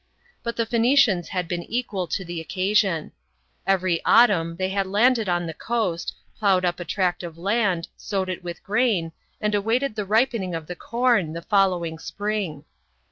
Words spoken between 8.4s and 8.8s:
with